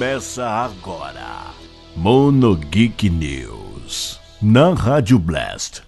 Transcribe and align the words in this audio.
Começa 0.00 0.46
agora. 0.46 1.52
Mono 1.94 2.56
Geek 2.56 3.10
News. 3.10 4.18
Na 4.40 4.72
Rádio 4.72 5.18
Blast. 5.18 5.82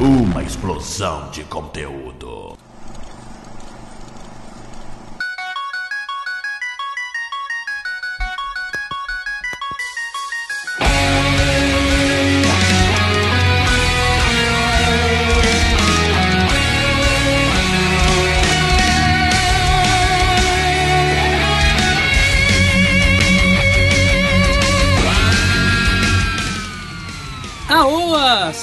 Uma 0.00 0.42
explosão 0.42 1.30
de 1.30 1.44
conteúdo. 1.44 2.58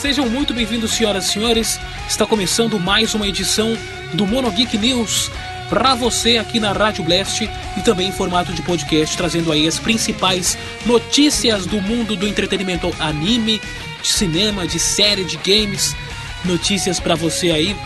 Sejam 0.10 0.28
muito 0.28 0.56
bem-vindos, 0.56 0.94
senhoras 0.94 1.26
e 1.26 1.34
senhores. 1.34 1.80
Está 2.08 2.26
começando 2.26 2.80
mais 2.80 3.14
uma 3.14 3.28
edição 3.28 3.78
do 4.12 4.26
Mono 4.26 4.50
Geek 4.50 4.76
News 4.76 5.30
para 5.70 5.94
você 5.94 6.38
aqui 6.38 6.60
na 6.60 6.72
Rádio 6.72 7.04
Blast 7.04 7.48
e 7.78 7.82
também 7.82 8.08
em 8.08 8.12
formato 8.12 8.52
de 8.52 8.64
podcast, 8.64 9.16
trazendo 9.16 9.52
aí 9.52 9.68
as 9.68 9.78
principais 9.78 10.58
notícias 10.84 11.68
do 11.68 11.80
mundo 11.80 12.16
do 12.16 12.28
entretenimento 12.28 12.92
anime, 13.00 13.62
de 14.02 14.08
cinema, 14.08 14.66
de 14.66 14.80
série, 14.80 15.24
de 15.24 15.38
games, 15.38 15.96
notícias 16.44 17.00
para 17.00 17.14
você 17.14 17.52
aí 17.52 17.78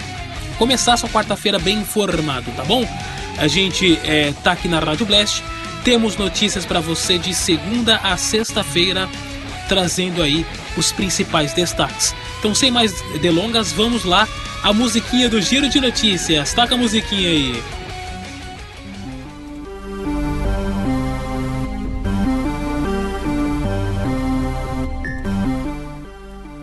começar 0.58 0.96
sua 0.96 1.10
quarta-feira 1.10 1.60
bem 1.60 1.80
informado, 1.80 2.49
tá 2.55 2.63
bom? 2.63 2.88
A 3.38 3.49
gente 3.49 3.99
é, 4.05 4.34
tá 4.41 4.54
aqui 4.54 4.70
na 4.70 4.79
Rádio 4.79 5.05
Blast, 5.05 5.44
temos 5.84 6.16
notícias 6.16 6.63
para 6.66 6.79
você 6.79 7.18
de 7.18 7.34
segunda 7.34 7.98
a 7.98 8.16
sexta-feira, 8.16 9.10
trazendo 9.68 10.24
aí 10.24 10.46
os 10.77 10.91
principais 10.91 11.54
destaques. 11.54 12.16
Então, 12.40 12.54
sem 12.54 12.71
mais 12.71 12.93
delongas, 13.21 13.71
vamos 13.71 14.04
lá. 14.04 14.27
A 14.63 14.71
musiquinha 14.71 15.29
do 15.29 15.41
Giro 15.41 15.70
de 15.70 15.79
Notícias. 15.79 16.54
Taca 16.54 16.76
a 16.76 16.77
musiquinha 16.77 17.29
aí. 17.29 17.63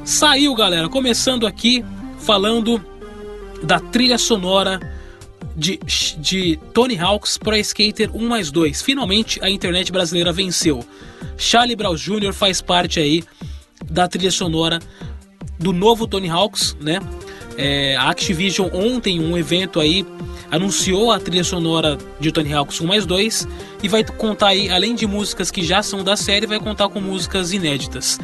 Saiu, 0.04 0.54
galera. 0.54 0.88
Começando 0.88 1.46
aqui 1.46 1.84
falando 2.18 2.84
da 3.62 3.78
trilha 3.78 4.18
sonora 4.18 4.80
de, 5.56 5.78
de 6.18 6.58
Tony 6.72 6.98
Hawk's 6.98 7.38
Pro 7.38 7.56
Skater 7.56 8.14
1 8.14 8.28
mais 8.28 8.50
2. 8.50 8.82
Finalmente 8.82 9.42
a 9.42 9.50
internet 9.50 9.92
brasileira 9.92 10.32
venceu. 10.32 10.84
Charlie 11.36 11.76
Brown 11.76 11.94
Jr. 11.94 12.32
faz 12.32 12.60
parte 12.60 12.98
aí 12.98 13.22
da 13.90 14.08
trilha 14.08 14.30
sonora 14.30 14.78
do 15.58 15.72
novo 15.72 16.06
Tony 16.06 16.28
Hawks, 16.28 16.76
né? 16.80 17.00
É, 17.56 17.96
a 17.96 18.08
Activision 18.08 18.70
ontem, 18.72 19.20
um 19.20 19.36
evento 19.36 19.80
aí, 19.80 20.06
anunciou 20.50 21.12
a 21.12 21.18
trilha 21.18 21.44
sonora 21.44 21.98
de 22.18 22.32
Tony 22.32 22.52
Hawk's 22.52 22.80
1 22.80 22.86
mais 22.86 23.04
2 23.04 23.46
e 23.82 23.88
vai 23.88 24.02
contar 24.04 24.48
aí, 24.48 24.70
além 24.70 24.94
de 24.94 25.06
músicas 25.06 25.50
que 25.50 25.62
já 25.62 25.82
são 25.82 26.02
da 26.02 26.16
série, 26.16 26.46
vai 26.46 26.58
contar 26.58 26.88
com 26.88 27.00
músicas 27.00 27.52
inéditas. 27.52 28.18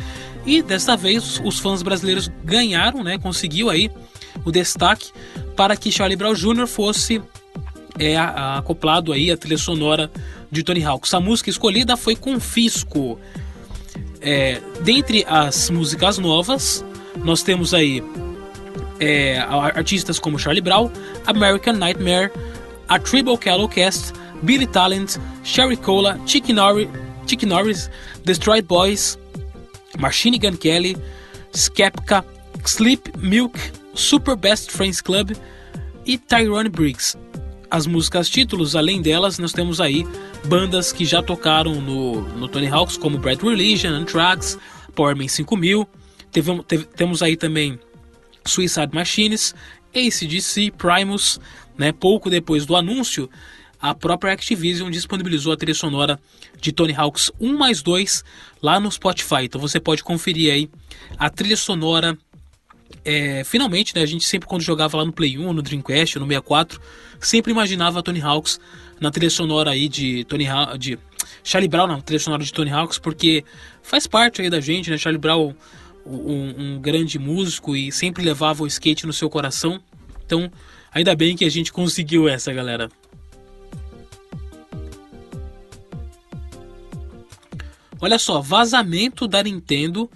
E 0.47 0.63
desta 0.63 0.97
vez 0.97 1.41
os 1.45 1.59
fãs 1.59 1.83
brasileiros 1.83 2.31
ganharam, 2.45 3.03
né? 3.03 3.19
Conseguiu 3.19 3.69
aí 3.69 3.91
o 4.45 4.53
destaque 4.53 5.11
para 5.57 5.77
que 5.77 5.91
Charlie 5.91 6.17
Brown 6.17 6.35
Jr. 6.35 6.67
fosse 6.67 7.21
é, 7.99 8.17
acoplado 8.17 9.13
aí 9.13 9.31
a 9.31 9.37
trilha 9.37 9.59
sonora 9.59 10.11
de 10.51 10.63
Tony 10.63 10.85
Hawk. 10.85 11.09
A 11.15 11.21
música 11.21 11.51
escolhida 11.51 11.97
foi 11.97 12.15
Confisco. 12.15 13.19
É, 14.29 14.61
dentre 14.81 15.25
as 15.29 15.71
músicas 15.71 16.19
novas, 16.19 16.85
nós 17.23 17.45
temos 17.45 17.73
aí 17.73 18.03
é, 18.99 19.39
artistas 19.39 20.19
como 20.19 20.37
Charlie 20.37 20.61
Brown, 20.61 20.91
American 21.29 21.75
Nightmare, 21.75 22.33
a 22.89 22.99
Tribal 22.99 23.39
Callow 23.39 23.69
Cast, 23.69 24.13
Billy 24.43 24.67
Talent, 24.67 25.17
Sherry 25.45 25.77
Cola, 25.77 26.19
Chick 26.27 26.53
Norris, 26.53 26.89
Chick 27.25 27.47
Norris, 27.47 27.89
Destroyed 28.25 28.67
Boys, 28.67 29.17
Machine 29.97 30.41
Gun 30.41 30.57
Kelly, 30.57 30.97
Skepka, 31.55 32.25
Sleep 32.65 33.17
Milk, 33.19 33.57
Super 33.95 34.35
Best 34.35 34.73
Friends 34.73 35.01
Club 35.01 35.37
e 36.05 36.19
Tyrone 36.19 36.69
Briggs. 36.69 37.17
As 37.71 37.87
músicas 37.87 38.29
títulos, 38.29 38.75
além 38.75 39.01
delas, 39.01 39.39
nós 39.39 39.53
temos 39.53 39.81
aí 39.81 40.05
bandas 40.47 40.93
que 40.93 41.05
já 41.05 41.23
tocaram 41.23 41.75
no, 41.81 42.23
no 42.23 42.49
Tony 42.49 42.69
Hawks, 42.69 42.97
como 42.97 43.19
Bad 43.19 43.45
Religion, 43.45 43.91
Anthrax, 43.91 44.59
Powerman 44.95 45.29
5000. 45.29 45.87
Teve, 46.31 46.63
teve, 46.63 46.85
temos 46.85 47.23
aí 47.23 47.37
também 47.37 47.79
Suicide 48.45 48.95
Machines, 48.95 49.55
ACDC, 49.95 50.73
Primus. 50.73 51.41
Né? 51.77 51.93
Pouco 51.93 52.31
depois 52.31 52.65
do 52.65 52.77
anúncio, 52.77 53.29
a 53.81 53.95
própria 53.95 54.33
Activision 54.33 54.91
disponibilizou 54.91 55.53
a 55.53 55.57
trilha 55.57 55.75
sonora 55.75 56.19
de 56.61 56.73
Tony 56.73 56.95
Hawks 56.95 57.31
1 57.41 57.57
mais 57.57 57.83
2 57.83 58.25
lá 58.63 58.81
no 58.81 58.91
Spotify. 58.91 59.43
Então 59.45 59.61
você 59.61 59.79
pode 59.81 60.03
conferir 60.03 60.53
aí 60.53 60.71
a 61.19 61.29
trilha 61.29 61.57
sonora. 61.57 62.17
É, 63.09 63.45
finalmente, 63.45 63.95
né, 63.95 64.03
a 64.03 64.07
gente 64.07 64.25
sempre 64.25 64.49
quando 64.49 64.63
jogava 64.63 64.97
lá 64.97 65.05
no 65.05 65.13
Play 65.13 65.39
1, 65.39 65.53
no 65.53 65.63
Dreamcast, 65.63 66.19
no 66.19 66.27
64, 66.27 66.81
sempre 67.21 67.53
imaginava 67.53 68.03
Tony 68.03 68.21
Hawks 68.21 68.59
na 69.01 69.13
trilha 69.13 69.31
sonora 69.31 69.71
aí 69.71 69.89
de 69.89 70.25
Tony 70.25 70.49
ha 70.49 70.77
de 70.77 70.99
Charlie 71.45 71.69
Brown 71.69 71.87
na 71.87 72.03
trilha 72.03 72.19
sonora 72.19 72.43
de 72.43 72.53
Tony 72.53 72.73
Hawks, 72.73 72.99
porque 72.99 73.45
faz 73.81 74.09
parte 74.09 74.43
aí 74.43 74.51
da 74.51 74.59
gente, 74.59 74.91
né? 74.91 74.99
Charlie 74.99 75.21
Brown, 75.21 75.55
um, 76.05 76.55
um 76.59 76.81
grande 76.81 77.17
músico 77.17 77.77
e 77.77 77.93
sempre 77.93 78.25
levava 78.25 78.65
o 78.65 78.67
skate 78.67 79.07
no 79.07 79.13
seu 79.13 79.31
coração. 79.31 79.81
Então, 80.25 80.51
ainda 80.91 81.15
bem 81.15 81.37
que 81.37 81.45
a 81.45 81.49
gente 81.49 81.73
conseguiu 81.73 82.29
essa, 82.29 82.53
galera. 82.53 82.91
Olha 88.01 88.19
só, 88.19 88.41
vazamento 88.41 89.29
da 89.29 89.45
Nintendo 89.45 90.11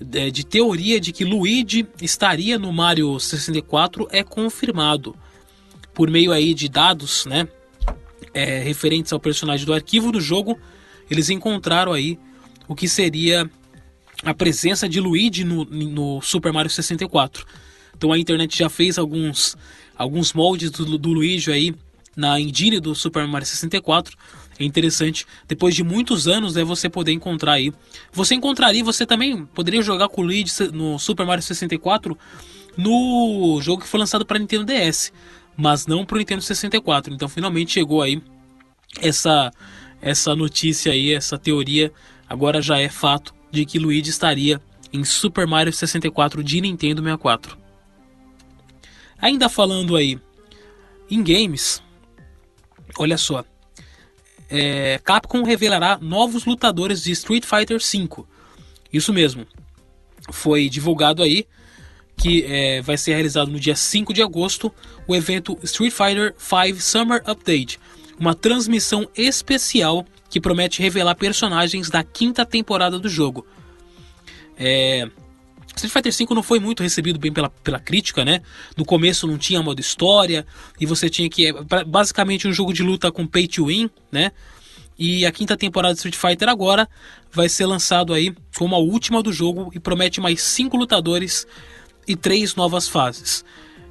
de 0.00 0.46
teoria 0.46 1.00
de 1.00 1.12
que 1.12 1.24
Luigi 1.24 1.86
estaria 2.00 2.58
no 2.58 2.72
Mario 2.72 3.18
64 3.18 4.08
é 4.10 4.22
confirmado 4.22 5.16
por 5.92 6.08
meio 6.08 6.30
aí 6.30 6.54
de 6.54 6.68
dados, 6.68 7.26
né, 7.26 7.48
é, 8.32 8.60
referentes 8.60 9.12
ao 9.12 9.18
personagem 9.18 9.66
do 9.66 9.72
arquivo 9.72 10.12
do 10.12 10.20
jogo, 10.20 10.58
eles 11.10 11.28
encontraram 11.30 11.92
aí 11.92 12.18
o 12.68 12.74
que 12.74 12.86
seria 12.86 13.50
a 14.22 14.34
presença 14.34 14.88
de 14.88 15.00
Luigi 15.00 15.42
no, 15.44 15.64
no 15.64 16.20
Super 16.22 16.52
Mario 16.52 16.70
64. 16.70 17.44
Então 17.96 18.12
a 18.12 18.18
internet 18.18 18.56
já 18.56 18.68
fez 18.68 18.98
alguns, 18.98 19.56
alguns 19.96 20.32
moldes 20.32 20.70
do, 20.70 20.98
do 20.98 21.12
Luigi 21.12 21.50
aí 21.50 21.74
na 22.16 22.40
engine 22.40 22.78
do 22.78 22.94
Super 22.94 23.26
Mario 23.26 23.46
64. 23.46 24.16
É 24.58 24.64
interessante, 24.64 25.26
depois 25.46 25.74
de 25.74 25.84
muitos 25.84 26.26
anos, 26.26 26.56
é 26.56 26.64
você 26.64 26.88
poder 26.88 27.12
encontrar 27.12 27.52
aí. 27.52 27.72
Você 28.12 28.34
encontraria, 28.34 28.82
você 28.82 29.06
também 29.06 29.44
poderia 29.46 29.82
jogar 29.82 30.08
com 30.08 30.22
o 30.22 30.24
Luigi 30.24 30.52
no 30.72 30.98
Super 30.98 31.24
Mario 31.24 31.42
64 31.42 32.18
no 32.76 33.60
jogo 33.60 33.82
que 33.82 33.88
foi 33.88 34.00
lançado 34.00 34.24
para 34.24 34.38
Nintendo 34.38 34.64
DS 34.64 35.12
mas 35.58 35.88
não 35.88 36.06
para 36.06 36.14
o 36.14 36.18
Nintendo 36.18 36.40
64. 36.40 37.12
Então 37.12 37.28
finalmente 37.28 37.72
chegou 37.72 38.00
aí 38.00 38.22
essa 39.02 39.50
essa 40.00 40.36
notícia 40.36 40.92
aí, 40.92 41.12
essa 41.12 41.36
teoria 41.36 41.92
agora 42.28 42.62
já 42.62 42.78
é 42.78 42.88
fato 42.88 43.34
de 43.50 43.66
que 43.66 43.80
Luigi 43.80 44.10
estaria 44.10 44.60
em 44.92 45.02
Super 45.02 45.44
Mario 45.44 45.72
64 45.72 46.44
de 46.44 46.60
Nintendo 46.60 47.02
64. 47.02 47.58
Ainda 49.20 49.48
falando 49.48 49.96
aí 49.96 50.20
em 51.10 51.20
games, 51.24 51.82
olha 52.96 53.18
só, 53.18 53.44
é, 54.50 55.00
Capcom 55.04 55.42
revelará 55.42 55.98
novos 56.00 56.44
lutadores 56.44 57.02
de 57.02 57.12
Street 57.12 57.44
Fighter 57.44 57.78
V. 57.78 58.24
Isso 58.92 59.12
mesmo, 59.12 59.46
foi 60.30 60.68
divulgado 60.68 61.22
aí 61.22 61.46
que 62.16 62.44
é, 62.44 62.82
vai 62.82 62.96
ser 62.96 63.14
realizado 63.14 63.50
no 63.50 63.60
dia 63.60 63.76
5 63.76 64.12
de 64.12 64.20
agosto, 64.20 64.74
o 65.06 65.14
evento 65.14 65.56
Street 65.62 65.92
Fighter 65.92 66.34
V 66.36 66.80
Summer 66.80 67.22
Update, 67.24 67.78
uma 68.18 68.34
transmissão 68.34 69.08
especial 69.16 70.04
que 70.28 70.40
promete 70.40 70.82
revelar 70.82 71.14
personagens 71.14 71.88
da 71.88 72.02
quinta 72.02 72.44
temporada 72.44 72.98
do 72.98 73.08
jogo. 73.08 73.46
É, 74.58 75.08
Street 75.86 75.92
Fighter 75.92 76.28
V 76.28 76.34
não 76.34 76.42
foi 76.42 76.60
muito 76.60 76.82
recebido 76.82 77.18
bem 77.18 77.32
pela, 77.32 77.48
pela 77.48 77.78
crítica, 77.78 78.24
né? 78.24 78.42
No 78.76 78.84
começo 78.84 79.26
não 79.26 79.38
tinha 79.38 79.62
modo 79.62 79.80
história 79.80 80.46
e 80.80 80.86
você 80.86 81.08
tinha 81.08 81.28
que. 81.28 81.46
É, 81.46 81.52
basicamente 81.84 82.46
um 82.46 82.52
jogo 82.52 82.72
de 82.72 82.82
luta 82.82 83.10
com 83.10 83.26
pay 83.26 83.46
to 83.46 83.66
win, 83.66 83.90
né? 84.12 84.32
E 84.98 85.24
a 85.24 85.30
quinta 85.30 85.56
temporada 85.56 85.94
de 85.94 85.98
Street 85.98 86.16
Fighter 86.16 86.48
agora 86.48 86.88
vai 87.32 87.48
ser 87.48 87.66
lançado 87.66 88.12
aí 88.12 88.34
como 88.56 88.74
a 88.74 88.78
última 88.78 89.22
do 89.22 89.32
jogo 89.32 89.70
e 89.74 89.78
promete 89.78 90.20
mais 90.20 90.42
cinco 90.42 90.76
lutadores 90.76 91.46
e 92.06 92.16
três 92.16 92.56
novas 92.56 92.88
fases. 92.88 93.44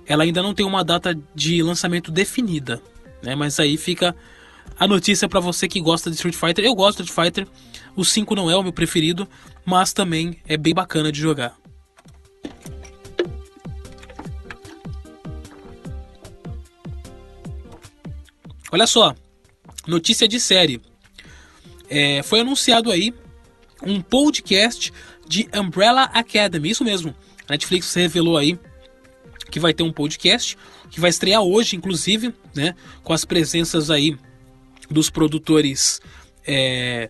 Ela 0.06 0.24
ainda 0.24 0.44
não 0.44 0.54
tem 0.54 0.66
uma 0.66 0.83
data 0.83 1.18
de 1.33 1.63
lançamento 1.63 2.12
definida, 2.12 2.81
né? 3.22 3.36
mas 3.36 3.60
aí 3.60 3.78
fica 3.78 4.16
a 4.80 4.88
notícia 4.88 5.30
para 5.30 5.40
você 5.40 5.68
que 5.68 5.80
gosta 5.80 6.10
de 6.10 6.16
Street 6.16 6.36
Fighter. 6.36 6.66
Eu 6.66 6.75
gosto 6.75 7.04
de 7.04 7.10
Street 7.10 7.28
Fighter. 7.28 7.48
O 7.95 8.06
5 8.06 8.36
não 8.36 8.50
é 8.50 8.56
o 8.56 8.62
meu 8.62 8.74
preferido, 8.74 9.28
mas 9.66 9.94
também 9.94 10.38
é 10.45 10.56
bem 10.57 10.74
bacana 10.74 11.12
de 11.12 11.19
jogar. 11.19 11.56
Olha 18.72 18.86
só, 18.86 19.16
notícia 19.88 20.28
de 20.28 20.40
série. 20.40 20.81
É, 21.90 22.22
foi 22.24 22.42
anunciado 22.42 22.92
aí 22.92 23.14
um 23.81 24.02
podcast 24.02 24.92
de 25.28 25.48
Umbrella 25.54 26.04
Academy, 26.04 26.69
isso 26.69 26.84
mesmo. 26.84 27.16
A 27.48 27.54
Netflix 27.54 27.94
revelou 27.94 28.38
aí 28.38 28.60
que 29.50 29.60
vai 29.60 29.74
ter 29.74 29.84
um 29.84 29.92
podcast 29.92 30.58
que 30.90 31.00
vai 31.00 31.10
estrear 31.10 31.42
hoje, 31.42 31.75
inclusive, 31.75 32.34
né, 32.54 32.75
com 33.04 33.14
as 33.14 33.24
presenças 33.24 33.90
aí 33.90 34.18
dos 34.90 35.10
produtores 35.10 36.02
é, 36.46 37.10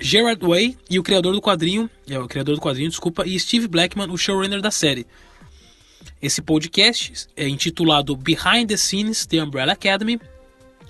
Gerard 0.00 0.44
Way 0.44 0.76
e 0.88 0.98
o 0.98 1.02
criador 1.02 1.34
do 1.34 1.40
quadrinho, 1.40 1.88
é, 2.08 2.18
o 2.18 2.26
criador 2.26 2.54
do 2.54 2.60
quadrinho, 2.60 2.88
desculpa, 2.88 3.26
e 3.26 3.38
Steve 3.38 3.68
Blackman, 3.68 4.10
o 4.10 4.16
showrunner 4.16 4.60
da 4.60 4.70
série. 4.70 5.06
Esse 6.20 6.40
podcast 6.40 7.26
é 7.36 7.46
intitulado 7.48 8.16
Behind 8.16 8.68
the 8.68 8.76
Scenes 8.76 9.26
The 9.26 9.42
Umbrella 9.42 9.72
Academy, 9.72 10.18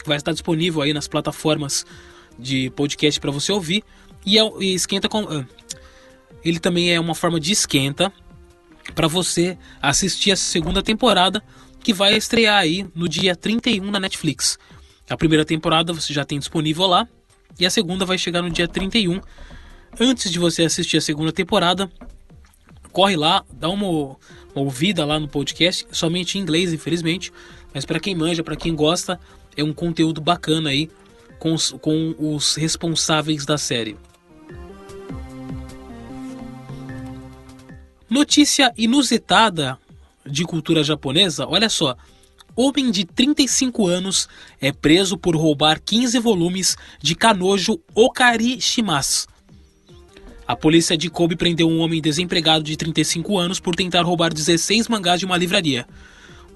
vai 0.04 0.16
estar 0.16 0.32
disponível 0.32 0.82
aí 0.82 0.92
nas 0.92 1.08
plataformas 1.08 1.84
de 2.38 2.70
podcast 2.70 3.20
para 3.20 3.30
você 3.30 3.52
ouvir 3.52 3.84
e, 4.24 4.38
é, 4.38 4.42
e 4.60 4.74
esquenta 4.74 5.08
com, 5.08 5.22
uh, 5.22 5.46
ele 6.44 6.58
também 6.58 6.92
é 6.92 7.00
uma 7.00 7.14
forma 7.14 7.40
de 7.40 7.52
esquenta 7.52 8.12
para 8.94 9.08
você 9.08 9.56
assistir 9.80 10.30
a 10.30 10.36
segunda 10.36 10.82
temporada 10.82 11.42
que 11.82 11.92
vai 11.92 12.16
estrear 12.16 12.58
aí 12.58 12.86
no 12.94 13.08
dia 13.08 13.36
31 13.36 13.90
na 13.90 14.00
Netflix. 14.00 14.58
A 15.08 15.16
primeira 15.16 15.44
temporada 15.44 15.92
você 15.92 16.12
já 16.12 16.24
tem 16.24 16.38
disponível 16.38 16.86
lá 16.86 17.08
e 17.58 17.66
a 17.66 17.70
segunda 17.70 18.04
vai 18.04 18.18
chegar 18.18 18.42
no 18.42 18.50
dia 18.50 18.66
31. 18.66 19.20
Antes 20.00 20.30
de 20.30 20.38
você 20.38 20.64
assistir 20.64 20.96
a 20.96 21.00
segunda 21.00 21.30
temporada, 21.30 21.90
corre 22.90 23.16
lá, 23.16 23.44
dá 23.52 23.68
uma, 23.68 23.86
uma 23.86 24.16
ouvida 24.54 25.04
lá 25.04 25.20
no 25.20 25.28
podcast, 25.28 25.86
somente 25.92 26.38
em 26.38 26.40
inglês, 26.40 26.72
infelizmente, 26.72 27.32
mas 27.72 27.84
para 27.84 28.00
quem 28.00 28.14
manja, 28.14 28.42
para 28.42 28.56
quem 28.56 28.74
gosta, 28.74 29.20
é 29.56 29.64
um 29.64 29.72
conteúdo 29.72 30.20
bacana 30.20 30.70
aí 30.70 30.90
com 31.38 31.52
os, 31.54 31.72
com 31.80 32.14
os 32.18 32.54
responsáveis 32.54 33.44
da 33.44 33.58
série. 33.58 33.96
Notícia 38.08 38.72
inusitada 38.76 39.78
de 40.24 40.44
cultura 40.44 40.82
japonesa, 40.82 41.46
olha 41.46 41.68
só. 41.68 41.96
Homem 42.56 42.90
de 42.90 43.04
35 43.04 43.86
anos 43.86 44.28
é 44.60 44.70
preso 44.70 45.18
por 45.18 45.34
roubar 45.34 45.80
15 45.80 46.20
volumes 46.20 46.76
de 47.02 47.16
Kanojo 47.16 47.80
Okari 47.94 48.60
Shimasu. 48.60 49.26
A 50.46 50.54
polícia 50.54 50.96
de 50.96 51.08
Kobe 51.08 51.36
prendeu 51.36 51.68
um 51.68 51.80
homem 51.80 52.00
desempregado 52.00 52.62
de 52.62 52.76
35 52.76 53.36
anos 53.38 53.58
por 53.58 53.74
tentar 53.74 54.02
roubar 54.02 54.32
16 54.32 54.88
mangás 54.88 55.18
de 55.18 55.26
uma 55.26 55.36
livraria. 55.36 55.86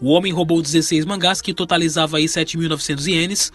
O 0.01 0.11
homem 0.11 0.33
roubou 0.33 0.63
16 0.63 1.05
mangás 1.05 1.41
que 1.41 1.53
totalizava 1.53 2.19
aí 2.19 2.27
7.900 2.27 3.07
ienes, 3.07 3.53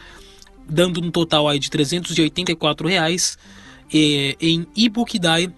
dando 0.68 1.02
um 1.02 1.10
total 1.10 1.48
aí 1.48 1.60
de 1.60 1.70
384 1.70 2.88
reais 2.88 3.38
em 3.92 4.68
Ibukidai 4.76 5.54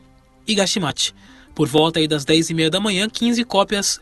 e 0.48 0.56
Gashimachi. 0.56 1.14
Por 1.54 1.68
volta 1.68 2.00
aí 2.00 2.08
das 2.08 2.26
10 2.26 2.50
e 2.50 2.54
meia 2.54 2.70
da 2.70 2.80
manhã, 2.80 3.10
15 3.10 3.44
cópias 3.46 4.00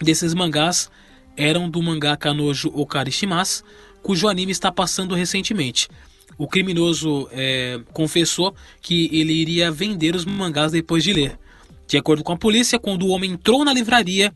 desses 0.00 0.32
mangás 0.34 0.90
eram 1.36 1.68
do 1.68 1.82
mangá 1.82 2.16
Kanojo 2.16 2.70
Okarishimasu, 2.74 3.64
cujo 4.02 4.28
anime 4.28 4.52
está 4.52 4.70
passando 4.70 5.14
recentemente. 5.14 5.88
O 6.36 6.46
criminoso 6.46 7.28
é, 7.32 7.80
confessou 7.92 8.54
que 8.80 9.08
ele 9.12 9.32
iria 9.32 9.70
vender 9.70 10.14
os 10.14 10.24
mangás 10.24 10.72
depois 10.72 11.02
de 11.02 11.12
ler. 11.12 11.38
De 11.86 11.96
acordo 11.96 12.22
com 12.22 12.32
a 12.32 12.36
polícia, 12.36 12.78
quando 12.78 13.06
o 13.06 13.08
homem 13.08 13.32
entrou 13.32 13.64
na 13.64 13.72
livraria, 13.72 14.32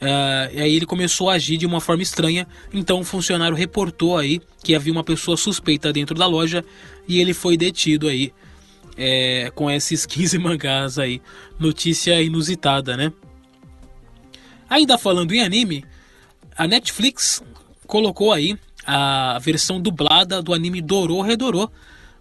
uh, 0.00 0.60
aí 0.60 0.74
ele 0.74 0.86
começou 0.86 1.30
a 1.30 1.34
agir 1.34 1.56
de 1.56 1.66
uma 1.66 1.80
forma 1.80 2.02
estranha. 2.02 2.46
Então 2.72 3.00
o 3.00 3.04
funcionário 3.04 3.56
reportou 3.56 4.16
aí 4.16 4.40
que 4.62 4.74
havia 4.74 4.92
uma 4.92 5.04
pessoa 5.04 5.36
suspeita 5.36 5.92
dentro 5.92 6.14
da 6.14 6.26
loja 6.26 6.64
e 7.06 7.20
ele 7.20 7.34
foi 7.34 7.56
detido 7.56 8.08
aí 8.08 8.32
é, 8.96 9.50
com 9.54 9.70
esses 9.70 10.04
15 10.06 10.38
mangás 10.38 10.98
aí. 10.98 11.20
Notícia 11.58 12.20
inusitada, 12.20 12.96
né? 12.96 13.12
Ainda 14.68 14.96
falando 14.96 15.32
em 15.32 15.42
anime, 15.42 15.84
a 16.56 16.66
Netflix 16.66 17.42
colocou 17.86 18.32
aí 18.32 18.58
a 18.86 19.38
versão 19.38 19.80
dublada 19.80 20.42
do 20.42 20.54
anime 20.54 20.80
Dorô 20.80 21.20
Redorô, 21.20 21.70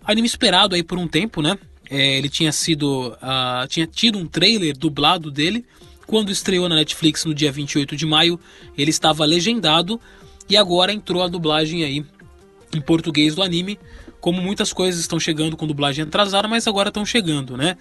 anime 0.04 0.28
esperado 0.28 0.76
aí 0.76 0.84
por 0.84 0.98
um 0.98 1.08
tempo, 1.08 1.42
né? 1.42 1.58
É, 1.90 2.18
ele 2.18 2.30
tinha 2.30 2.52
sido, 2.52 3.10
uh, 3.10 3.68
tinha 3.68 3.88
tido 3.88 4.18
um 4.18 4.26
trailer 4.26 4.78
dublado 4.78 5.32
dele 5.32 5.66
quando 6.12 6.30
estreou 6.30 6.68
na 6.68 6.76
Netflix 6.76 7.24
no 7.24 7.34
dia 7.34 7.54
28 7.54 7.96
de 7.96 8.06
maio. 8.06 8.38
Ele 8.78 8.90
estava 8.90 9.24
legendado 9.24 9.98
e 10.50 10.58
agora 10.58 10.92
entrou 10.92 11.24
a 11.24 11.30
dublagem 11.30 11.86
aí 11.86 12.06
em 12.76 12.82
português 12.82 13.34
do 13.34 13.42
anime 13.42 13.80
como 14.20 14.42
muitas 14.42 14.74
coisas 14.74 15.00
estão 15.00 15.18
chegando 15.20 15.56
com 15.56 15.66
dublagem 15.66 16.04
atrasada, 16.04 16.50
mas 16.50 16.68
agora 16.68 16.90
estão 16.90 17.06
chegando, 17.06 17.56
né? 17.56 17.78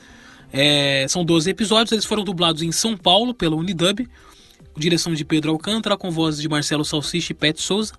É, 0.52 1.04
são 1.08 1.24
12 1.24 1.50
episódios, 1.50 1.92
eles 1.92 2.04
foram 2.04 2.24
dublados 2.24 2.62
em 2.62 2.70
São 2.70 2.96
Paulo 2.96 3.34
pela 3.34 3.56
Unidub, 3.56 4.08
direção 4.76 5.12
de 5.12 5.24
Pedro 5.24 5.50
Alcântara, 5.50 5.96
com 5.96 6.10
vozes 6.10 6.40
de 6.40 6.48
Marcelo 6.48 6.84
Salsicha 6.84 7.32
e 7.32 7.34
Pet 7.34 7.60
Souza. 7.60 7.94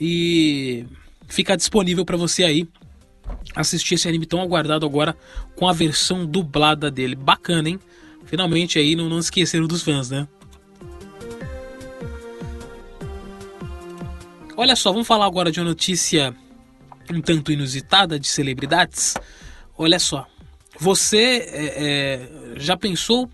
E 0.00 0.86
fica 1.28 1.54
disponível 1.54 2.04
para 2.04 2.16
você 2.16 2.44
aí 2.44 2.66
assistir 3.54 3.94
esse 3.94 4.08
anime 4.08 4.26
tão 4.26 4.40
aguardado 4.40 4.86
agora 4.86 5.16
com 5.54 5.68
a 5.68 5.72
versão 5.72 6.26
dublada 6.26 6.90
dele. 6.90 7.14
Bacana, 7.14 7.68
hein? 7.68 7.78
Finalmente 8.26 8.78
aí 8.78 8.96
não, 8.96 9.08
não 9.08 9.18
esqueceram 9.18 9.66
dos 9.66 9.82
fãs, 9.82 10.10
né? 10.10 10.26
Olha 14.56 14.76
só, 14.76 14.92
vamos 14.92 15.06
falar 15.06 15.26
agora 15.26 15.50
de 15.50 15.60
uma 15.60 15.66
notícia 15.66 16.34
um 17.10 17.20
tanto 17.20 17.52
inusitada 17.52 18.18
de 18.18 18.26
celebridades. 18.26 19.14
Olha 19.76 19.98
só, 19.98 20.26
você 20.78 21.46
é, 21.48 21.74
é, 21.76 22.28
já 22.56 22.76
pensou 22.76 23.28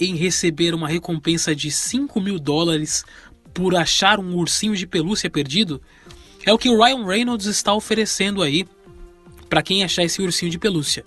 em 0.00 0.14
receber 0.14 0.74
uma 0.74 0.88
recompensa 0.88 1.54
de 1.54 1.70
5 1.70 2.20
mil 2.20 2.38
dólares 2.38 3.04
por 3.52 3.74
achar 3.74 4.20
um 4.20 4.36
ursinho 4.36 4.76
de 4.76 4.86
pelúcia 4.86 5.28
perdido? 5.28 5.82
É 6.44 6.52
o 6.52 6.58
que 6.58 6.68
o 6.68 6.82
Ryan 6.82 7.04
Reynolds 7.04 7.46
está 7.46 7.74
oferecendo 7.74 8.42
aí 8.42 8.66
para 9.48 9.62
quem 9.62 9.82
achar 9.82 10.04
esse 10.04 10.22
ursinho 10.22 10.50
de 10.50 10.58
pelúcia. 10.58 11.04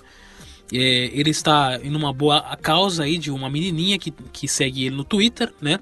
É, 0.74 1.12
ele 1.14 1.30
está 1.30 1.80
em 1.84 1.94
uma 1.96 2.14
boa 2.14 2.56
causa 2.62 3.04
aí 3.04 3.18
de 3.18 3.30
uma 3.30 3.50
menininha 3.50 4.00
que, 4.00 4.12
que 4.32 4.48
segue 4.48 4.86
ele 4.86 4.96
no 4.96 5.04
Twitter, 5.04 5.54
né? 5.62 5.80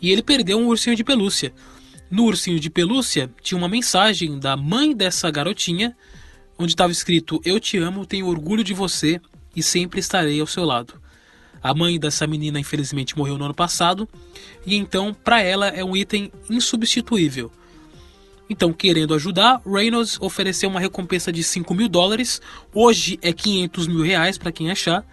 E 0.00 0.10
ele 0.10 0.22
perdeu 0.22 0.58
um 0.58 0.66
ursinho 0.66 0.96
de 0.96 1.04
pelúcia. 1.04 1.52
No 2.10 2.24
ursinho 2.24 2.60
de 2.60 2.70
pelúcia 2.70 3.30
tinha 3.42 3.58
uma 3.58 3.68
mensagem 3.68 4.38
da 4.38 4.56
mãe 4.56 4.94
dessa 4.94 5.30
garotinha, 5.30 5.96
onde 6.58 6.72
estava 6.72 6.92
escrito: 6.92 7.40
Eu 7.44 7.58
te 7.60 7.78
amo, 7.78 8.06
tenho 8.06 8.26
orgulho 8.26 8.64
de 8.64 8.74
você 8.74 9.20
e 9.54 9.62
sempre 9.62 10.00
estarei 10.00 10.40
ao 10.40 10.46
seu 10.46 10.64
lado. 10.64 11.00
A 11.62 11.74
mãe 11.74 11.98
dessa 11.98 12.26
menina 12.26 12.60
infelizmente 12.60 13.16
morreu 13.16 13.38
no 13.38 13.44
ano 13.44 13.54
passado 13.54 14.08
e 14.64 14.76
então 14.76 15.12
para 15.12 15.40
ela 15.40 15.68
é 15.68 15.84
um 15.84 15.96
item 15.96 16.30
insubstituível. 16.48 17.50
Então, 18.48 18.72
querendo 18.72 19.14
ajudar, 19.14 19.60
Reynolds 19.66 20.18
ofereceu 20.20 20.68
uma 20.68 20.80
recompensa 20.80 21.32
de 21.32 21.42
5 21.42 21.74
mil 21.74 21.88
dólares. 21.88 22.40
Hoje 22.72 23.18
é 23.20 23.32
500 23.32 23.86
mil 23.88 24.02
reais 24.02 24.38
para 24.38 24.52
quem 24.52 24.70
achar. 24.70 25.04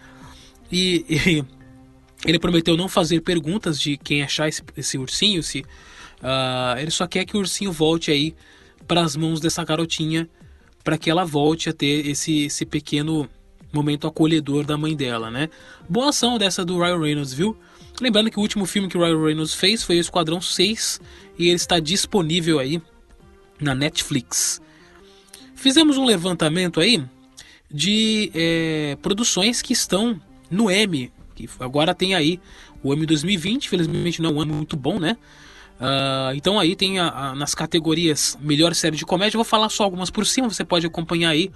E, 0.70 1.04
e, 1.08 1.44
ele 2.28 2.38
prometeu 2.38 2.76
não 2.76 2.88
fazer 2.88 3.20
perguntas 3.20 3.80
de 3.80 3.96
quem 3.96 4.22
achar 4.22 4.48
esse, 4.48 4.62
esse 4.76 4.98
ursinho, 4.98 5.42
se 5.42 5.64
Uh, 6.24 6.78
ele 6.78 6.90
só 6.90 7.06
quer 7.06 7.26
que 7.26 7.36
o 7.36 7.40
ursinho 7.40 7.70
volte 7.70 8.10
aí 8.10 8.34
para 8.88 9.02
as 9.02 9.14
mãos 9.14 9.40
dessa 9.40 9.62
garotinha, 9.62 10.26
para 10.82 10.96
que 10.96 11.10
ela 11.10 11.22
volte 11.22 11.68
a 11.68 11.72
ter 11.72 12.06
esse, 12.06 12.46
esse 12.46 12.64
pequeno 12.64 13.28
momento 13.70 14.06
acolhedor 14.06 14.64
da 14.64 14.78
mãe 14.78 14.96
dela, 14.96 15.30
né? 15.30 15.50
Boa 15.86 16.08
ação 16.08 16.38
dessa 16.38 16.64
do 16.64 16.78
Ryan 16.78 16.98
Reynolds, 16.98 17.34
viu? 17.34 17.54
Lembrando 18.00 18.30
que 18.30 18.38
o 18.38 18.40
último 18.40 18.64
filme 18.64 18.88
que 18.88 18.96
o 18.96 19.00
Ryan 19.02 19.22
Reynolds 19.22 19.52
fez 19.52 19.82
foi 19.82 19.98
o 19.98 20.00
Esquadrão 20.00 20.40
6 20.40 20.98
e 21.38 21.46
ele 21.46 21.56
está 21.56 21.78
disponível 21.78 22.58
aí 22.58 22.80
na 23.60 23.74
Netflix. 23.74 24.60
Fizemos 25.54 25.96
um 25.96 26.04
levantamento 26.04 26.80
aí 26.80 27.04
de 27.70 28.30
é, 28.34 28.98
produções 29.00 29.62
que 29.62 29.72
estão 29.72 30.20
no 30.50 30.70
M, 30.70 31.10
que 31.34 31.48
agora 31.58 31.94
tem 31.94 32.14
aí 32.14 32.40
o 32.82 32.92
M 32.92 33.06
2020, 33.06 33.68
felizmente 33.68 34.20
não 34.20 34.30
é 34.30 34.32
um 34.34 34.40
ano 34.42 34.54
muito 34.54 34.76
bom, 34.76 34.98
né? 34.98 35.16
Uh, 35.80 36.34
então 36.36 36.60
aí 36.60 36.76
tem 36.76 37.00
a, 37.00 37.08
a, 37.08 37.34
nas 37.34 37.52
categorias 37.54 38.38
melhor 38.40 38.74
série 38.74 38.96
de 38.96 39.04
comédia, 39.04 39.36
vou 39.36 39.44
falar 39.44 39.68
só 39.68 39.82
algumas 39.82 40.08
por 40.08 40.24
cima, 40.24 40.48
você 40.48 40.64
pode 40.64 40.86
acompanhar 40.86 41.30
aí 41.30 41.50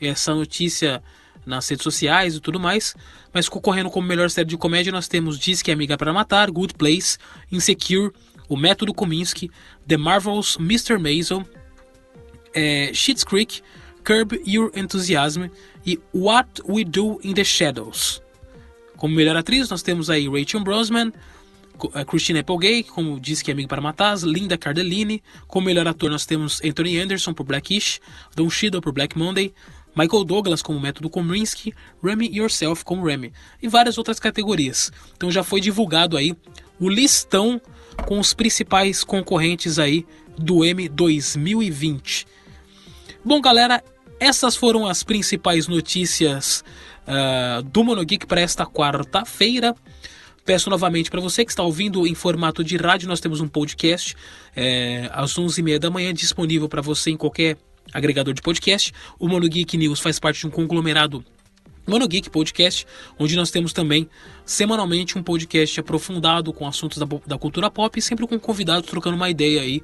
essa 0.00 0.34
notícia 0.34 1.00
nas 1.46 1.68
redes 1.68 1.84
sociais 1.84 2.34
e 2.34 2.40
tudo 2.40 2.58
mais. 2.58 2.94
Mas 3.32 3.48
concorrendo 3.48 3.90
como 3.90 4.06
melhor 4.06 4.30
série 4.30 4.48
de 4.48 4.56
comédia, 4.56 4.92
nós 4.92 5.08
temos 5.08 5.38
Diz 5.38 5.62
que 5.62 5.70
é 5.70 5.74
Amiga 5.74 5.96
para 5.96 6.12
Matar, 6.12 6.50
Good 6.50 6.74
Place, 6.74 7.18
Insecure, 7.50 8.12
O 8.48 8.56
Método 8.56 8.92
Kominsky, 8.92 9.50
The 9.86 9.96
Marvels, 9.96 10.56
Mr. 10.58 10.98
Maisel, 10.98 11.44
é, 12.54 12.92
Schitt's 12.92 13.24
Creek, 13.24 13.62
Curb 14.04 14.40
Your 14.46 14.70
Enthusiasm 14.74 15.44
e 15.86 15.98
What 16.14 16.62
We 16.68 16.84
Do 16.84 17.20
in 17.22 17.34
the 17.34 17.44
Shadows. 17.44 18.22
Como 18.96 19.14
melhor 19.14 19.36
atriz, 19.36 19.68
nós 19.68 19.82
temos 19.82 20.10
aí 20.10 20.28
Rachel 20.28 20.60
Brosnan, 20.60 21.12
é, 21.94 22.04
Christina 22.04 22.40
Applegate, 22.40 22.84
como 22.84 23.18
disse 23.18 23.42
que 23.42 23.50
é 23.50 23.54
amigo 23.54 23.68
para 23.68 23.80
matar, 23.80 24.16
Linda 24.18 24.56
Cardellini. 24.56 25.22
Como 25.48 25.66
melhor 25.66 25.88
ator, 25.88 26.10
nós 26.10 26.26
temos 26.26 26.60
Anthony 26.64 26.98
Anderson 26.98 27.32
por 27.32 27.44
Blackish, 27.44 28.00
Don 28.36 28.48
Cheadle 28.48 28.80
por 28.80 28.92
Black 28.92 29.18
Monday, 29.18 29.52
Michael 29.94 30.24
Douglas 30.24 30.62
como 30.62 30.80
Método 30.80 31.10
Kominsky, 31.10 31.74
Remy 32.02 32.30
Yourself 32.32 32.84
como 32.84 33.04
Remy 33.04 33.32
e 33.60 33.68
várias 33.68 33.98
outras 33.98 34.18
categorias. 34.18 34.90
Então 35.16 35.30
já 35.30 35.42
foi 35.42 35.60
divulgado 35.60 36.16
aí 36.16 36.34
o 36.80 36.88
listão 36.88 37.60
com 38.06 38.18
os 38.18 38.34
principais 38.34 39.04
concorrentes 39.04 39.78
aí 39.78 40.06
do 40.38 40.64
M 40.64 40.88
2020. 40.88 42.26
Bom, 43.24 43.40
galera, 43.40 43.82
essas 44.18 44.56
foram 44.56 44.86
as 44.86 45.02
principais 45.02 45.68
notícias 45.68 46.64
uh, 47.06 47.62
do 47.62 47.84
Monogeek 47.84 48.26
para 48.26 48.40
esta 48.40 48.66
quarta-feira. 48.66 49.74
Peço 50.44 50.68
novamente 50.68 51.10
para 51.10 51.20
você 51.20 51.44
que 51.44 51.52
está 51.52 51.62
ouvindo 51.62 52.06
em 52.06 52.14
formato 52.14 52.64
de 52.64 52.76
rádio, 52.76 53.08
nós 53.08 53.20
temos 53.20 53.40
um 53.40 53.46
podcast 53.46 54.16
é, 54.56 55.08
às 55.12 55.34
11h30 55.34 55.78
da 55.78 55.90
manhã 55.90 56.12
disponível 56.12 56.68
para 56.68 56.82
você 56.82 57.10
em 57.10 57.16
qualquer 57.16 57.56
agregador 57.92 58.34
de 58.34 58.42
podcast. 58.42 58.92
O 59.20 59.28
Mono 59.28 59.48
Geek 59.48 59.76
News 59.76 60.00
faz 60.00 60.18
parte 60.18 60.40
de 60.40 60.46
um 60.48 60.50
conglomerado 60.50 61.24
Mono 61.86 62.06
Geek 62.06 62.30
Podcast, 62.30 62.86
onde 63.18 63.36
nós 63.36 63.50
temos 63.50 63.72
também 63.72 64.08
semanalmente 64.44 65.18
um 65.18 65.22
podcast 65.22 65.80
aprofundado 65.80 66.52
com 66.52 66.66
assuntos 66.66 66.98
da, 66.98 67.06
da 67.26 67.38
cultura 67.38 67.70
pop 67.70 67.98
e 67.98 68.02
sempre 68.02 68.26
com 68.26 68.38
convidados 68.38 68.88
trocando 68.88 69.16
uma 69.16 69.28
ideia 69.28 69.60
aí 69.60 69.82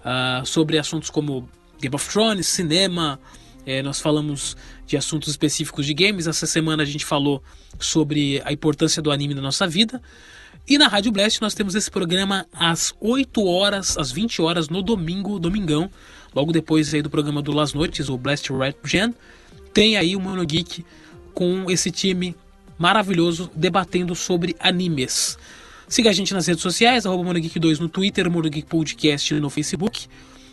uh, 0.00 0.46
sobre 0.46 0.78
assuntos 0.78 1.10
como 1.10 1.48
Game 1.80 1.94
of 1.94 2.08
Thrones, 2.08 2.46
cinema. 2.46 3.18
É, 3.66 3.82
nós 3.82 4.00
falamos 4.00 4.56
de 4.86 4.96
assuntos 4.96 5.28
específicos 5.28 5.86
de 5.86 5.94
games. 5.94 6.26
Essa 6.26 6.46
semana 6.46 6.82
a 6.82 6.86
gente 6.86 7.04
falou 7.04 7.42
sobre 7.78 8.40
a 8.44 8.52
importância 8.52 9.02
do 9.02 9.10
anime 9.10 9.34
na 9.34 9.42
nossa 9.42 9.66
vida. 9.66 10.00
E 10.68 10.78
na 10.78 10.88
Rádio 10.88 11.10
Blast 11.12 11.40
nós 11.40 11.54
temos 11.54 11.74
esse 11.74 11.90
programa 11.90 12.46
às 12.52 12.94
8 13.00 13.44
horas, 13.44 13.98
às 13.98 14.12
20 14.12 14.40
horas 14.42 14.68
no 14.68 14.82
domingo, 14.82 15.38
domingão, 15.38 15.90
logo 16.34 16.52
depois 16.52 16.92
aí 16.94 17.02
do 17.02 17.10
programa 17.10 17.42
do 17.42 17.52
Las 17.52 17.74
Noites, 17.74 18.08
o 18.08 18.16
Blast 18.16 18.52
Red 18.52 18.74
Gen. 18.84 19.14
Tem 19.72 19.96
aí 19.96 20.14
o 20.14 20.20
Mono 20.20 20.44
Geek 20.44 20.84
com 21.40 21.70
esse 21.70 21.90
time 21.90 22.36
maravilhoso 22.76 23.50
debatendo 23.54 24.14
sobre 24.14 24.54
animes. 24.60 25.38
Siga 25.88 26.10
a 26.10 26.12
gente 26.12 26.34
nas 26.34 26.46
redes 26.46 26.62
sociais, 26.62 27.06
arroba 27.06 27.30
MonoGeek2 27.30 27.78
no 27.78 27.88
Twitter, 27.88 28.30
MonoGeek 28.30 28.66
Podcast 28.66 29.32
no 29.32 29.48
Facebook. 29.48 30.06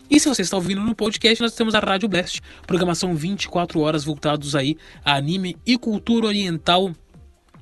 E 0.10 0.18
se 0.18 0.30
você 0.30 0.44
está 0.44 0.56
ouvindo 0.56 0.80
no 0.80 0.96
podcast, 0.96 1.44
nós 1.44 1.54
temos 1.56 1.76
a 1.76 1.80
Rádio 1.80 2.08
Blast, 2.08 2.42
programação 2.66 3.14
24 3.14 3.82
horas 3.82 4.06
voltados 4.06 4.56
aí 4.56 4.78
a 5.04 5.16
anime 5.16 5.58
e 5.66 5.78
cultura 5.78 6.28
oriental 6.28 6.96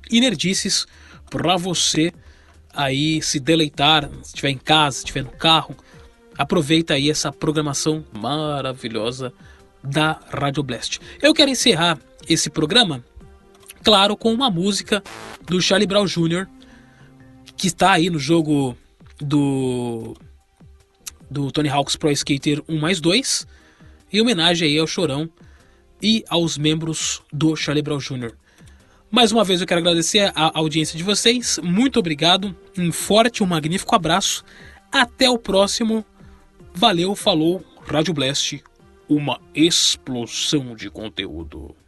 e 0.08 0.20
nerdices 0.20 0.86
para 1.28 1.56
você 1.56 2.12
aí 2.72 3.20
se 3.22 3.40
deleitar, 3.40 4.08
se 4.22 4.28
estiver 4.28 4.50
em 4.50 4.58
casa, 4.58 4.98
se 4.98 5.04
estiver 5.04 5.24
no 5.24 5.32
carro. 5.32 5.74
Aproveita 6.38 6.94
aí 6.94 7.10
essa 7.10 7.32
programação 7.32 8.04
maravilhosa 8.16 9.32
da 9.82 10.20
Rádio 10.30 10.62
Blast. 10.62 11.00
Eu 11.20 11.34
quero 11.34 11.50
encerrar 11.50 11.98
esse 12.28 12.48
programa, 12.48 13.04
claro, 13.86 14.16
com 14.16 14.34
uma 14.34 14.50
música 14.50 15.00
do 15.46 15.62
Charlie 15.62 15.86
Brown 15.86 16.06
Jr., 16.06 16.48
que 17.56 17.68
está 17.68 17.92
aí 17.92 18.10
no 18.10 18.18
jogo 18.18 18.76
do 19.20 20.16
do 21.30 21.52
Tony 21.52 21.68
Hawk's 21.68 21.94
Pro 21.94 22.10
Skater 22.10 22.64
1 22.68 22.80
mais 22.80 23.00
2, 23.00 23.46
em 24.12 24.20
homenagem 24.20 24.66
aí 24.66 24.76
ao 24.76 24.88
Chorão 24.88 25.30
e 26.02 26.24
aos 26.28 26.58
membros 26.58 27.22
do 27.32 27.54
Charlie 27.54 27.82
Brown 27.82 27.98
Jr. 27.98 28.32
Mais 29.08 29.30
uma 29.30 29.44
vez 29.44 29.60
eu 29.60 29.68
quero 29.68 29.80
agradecer 29.80 30.32
a 30.34 30.58
audiência 30.58 30.96
de 30.96 31.04
vocês, 31.04 31.60
muito 31.62 32.00
obrigado, 32.00 32.56
um 32.76 32.90
forte 32.90 33.44
um 33.44 33.46
magnífico 33.46 33.94
abraço, 33.94 34.44
até 34.90 35.30
o 35.30 35.38
próximo, 35.38 36.04
valeu, 36.74 37.14
falou, 37.14 37.64
Rádio 37.86 38.12
Blast, 38.12 38.64
uma 39.08 39.40
explosão 39.54 40.74
de 40.74 40.90
conteúdo. 40.90 41.85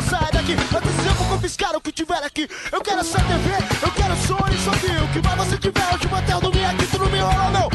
o 0.00 0.02
senhor 0.02 0.02
sai 0.02 0.32
daqui. 0.32 0.52
Antes 0.52 1.06
eu 1.06 1.14
vou 1.14 1.26
confiscar 1.28 1.76
o 1.76 1.80
que 1.80 1.92
tiver 1.92 2.24
aqui. 2.24 2.48
Eu 2.72 2.80
quero 2.80 3.04
só 3.04 3.18
TV, 3.18 3.50
eu 3.82 3.92
quero 3.92 4.14
e 4.14 4.58
só 4.64 4.70
que 4.72 4.86
O 4.86 5.08
que 5.12 5.22
mais 5.22 5.36
você 5.36 5.58
tiver, 5.58 5.94
hoje 5.94 6.08
manter 6.08 6.36
o 6.36 6.40
dormir 6.40 6.64
aqui. 6.64 6.86
Tu 6.86 6.98
não 6.98 7.10
me 7.10 7.18
enrola 7.18 7.50
não, 7.50 7.69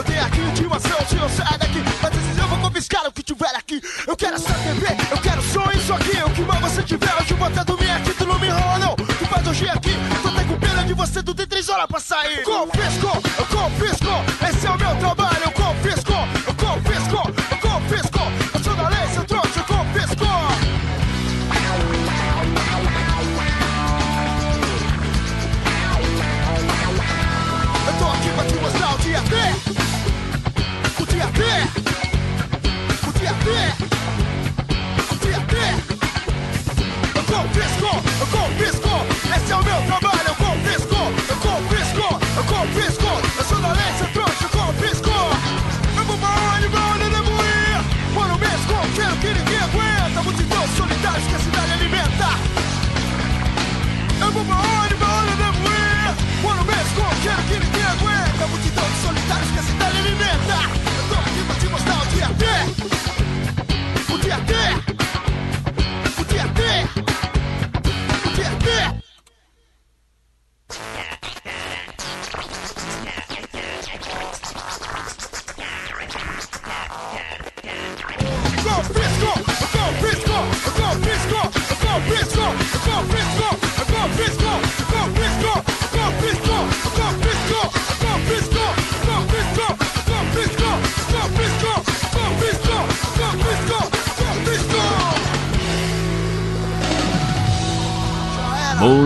Eu 0.00 0.04
tenho 0.04 0.24
aqui 0.24 0.40
intimação, 0.40 1.06
senhor 1.10 1.28
sai 1.28 1.58
daqui, 1.58 1.78
mas 2.00 2.16
esses 2.16 2.38
eu 2.38 2.48
vou 2.48 2.58
confiscar 2.60 3.06
o 3.06 3.12
que 3.12 3.22
tiver 3.22 3.54
aqui. 3.54 3.82
Eu 4.06 4.16
quero 4.16 4.36
essa 4.36 4.54
TV, 4.54 4.86
eu 5.10 5.18
quero 5.18 5.42
som, 5.42 5.70
isso 5.72 5.92
aqui, 5.92 6.16
o 6.24 6.30
que 6.30 6.40
mais 6.40 6.60
você 6.62 6.82
tiver, 6.82 7.14
hoje 7.20 7.34
vou 7.34 7.46
até 7.46 7.62
dormir 7.62 7.90
aqui, 7.90 8.14
tu 8.14 8.24
não 8.24 8.38
me 8.38 8.46
enrola 8.46 8.96
não 8.96 8.96
faz 9.28 9.46
hoje 9.46 9.68
aqui. 9.68 9.90
Tô 10.22 10.28
até 10.28 10.44
com 10.44 10.58
pena 10.58 10.84
de 10.84 10.94
você, 10.94 11.22
tu 11.22 11.34
tem 11.34 11.46
três 11.46 11.68
horas 11.68 11.86
pra 11.86 12.00
sair. 12.00 12.42
Confisco, 12.44 13.06
eu 13.38 13.46
confisco, 13.46 13.99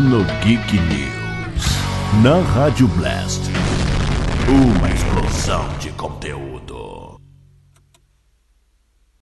Mono 0.04 0.23
Geek 0.42 0.73
News. 0.75 1.64
Na 2.23 2.38
Rádio 2.52 2.87
Blast. 2.88 3.40
Uma 4.46 4.90
explosão 4.90 5.66
de 5.80 5.90
conteúdo. 5.92 6.63